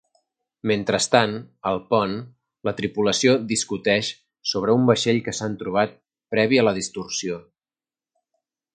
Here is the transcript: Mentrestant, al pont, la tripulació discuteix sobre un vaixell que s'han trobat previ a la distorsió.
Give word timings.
Mentrestant, 0.69 1.35
al 1.71 1.81
pont, 1.91 2.15
la 2.69 2.73
tripulació 2.81 3.37
discuteix 3.53 4.11
sobre 4.55 4.77
un 4.81 4.91
vaixell 4.91 5.23
que 5.29 5.37
s'han 5.41 5.61
trobat 5.63 5.97
previ 6.37 6.63
a 6.63 6.69
la 6.71 6.77
distorsió. 6.83 7.43